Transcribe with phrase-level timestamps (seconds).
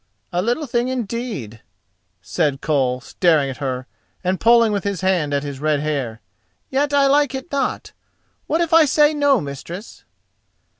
[0.33, 1.61] "A little thing indeed,"
[2.23, 3.85] said Koll, staring at her,
[4.23, 6.21] and pulling with his hand at his red hair,
[6.71, 7.91] "yet I like it not.
[8.47, 10.03] What if I say no, mistress?"